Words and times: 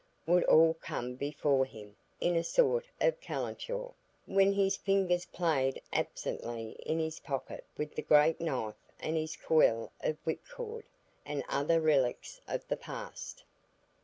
would 0.25 0.43
all 0.45 0.73
come 0.73 1.13
before 1.13 1.63
him 1.63 1.95
in 2.19 2.35
a 2.35 2.43
sort 2.43 2.87
of 3.01 3.21
calenture, 3.21 3.93
when 4.25 4.51
his 4.51 4.75
fingers 4.75 5.25
played 5.25 5.79
absently 5.93 6.69
in 6.83 6.97
his 6.97 7.19
pocket 7.19 7.63
with 7.77 7.95
his 7.95 8.05
great 8.07 8.41
knife 8.41 8.73
and 8.99 9.15
his 9.15 9.35
coil 9.35 9.91
of 10.01 10.17
whipcord, 10.25 10.85
and 11.23 11.43
other 11.47 11.79
relics 11.79 12.41
of 12.47 12.67
the 12.67 12.77
past. 12.77 13.43